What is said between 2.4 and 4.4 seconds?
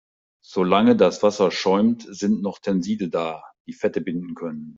noch Tenside da, die Fette binden